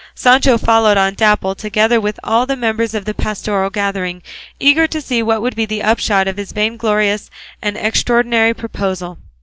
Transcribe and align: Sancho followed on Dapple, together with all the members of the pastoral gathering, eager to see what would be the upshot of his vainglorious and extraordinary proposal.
Sancho 0.15 0.57
followed 0.57 0.97
on 0.97 1.13
Dapple, 1.13 1.53
together 1.53 2.01
with 2.01 2.19
all 2.23 2.47
the 2.47 2.55
members 2.55 2.95
of 2.95 3.05
the 3.05 3.13
pastoral 3.13 3.69
gathering, 3.69 4.23
eager 4.59 4.87
to 4.87 4.99
see 4.99 5.21
what 5.21 5.43
would 5.43 5.55
be 5.55 5.67
the 5.67 5.83
upshot 5.83 6.27
of 6.27 6.37
his 6.37 6.53
vainglorious 6.53 7.29
and 7.61 7.77
extraordinary 7.77 8.55
proposal. 8.55 9.19